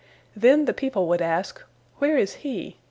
Then 0.35 0.65
the 0.65 0.73
people 0.73 1.07
would 1.09 1.21
ask, 1.21 1.61
"Where 1.99 2.17
is 2.17 2.37
He?" 2.41 2.77